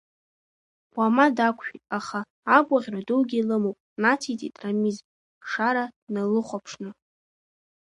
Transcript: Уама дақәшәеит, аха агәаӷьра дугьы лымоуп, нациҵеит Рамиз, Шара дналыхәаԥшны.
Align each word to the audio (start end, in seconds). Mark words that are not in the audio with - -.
Уама 0.95 1.25
дақәшәеит, 1.35 1.83
аха 1.97 2.19
агәаӷьра 2.55 3.01
дугьы 3.07 3.39
лымоуп, 3.47 3.77
нациҵеит 4.01 4.55
Рамиз, 4.61 4.97
Шара 5.49 5.83
дналыхәаԥшны. 6.03 6.89